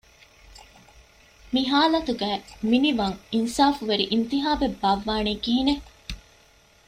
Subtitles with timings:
[1.53, 5.85] މި ހާލަތުގައި މިނިވަން އިންސާފުވެރި އިންތިޚާބެއް ބާއްވާނީ ކިހިނެއް؟